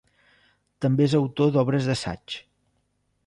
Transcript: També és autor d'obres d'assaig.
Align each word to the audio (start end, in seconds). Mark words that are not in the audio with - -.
També 0.85 1.05
és 1.09 1.15
autor 1.19 1.53
d'obres 1.57 1.89
d'assaig. 1.91 2.39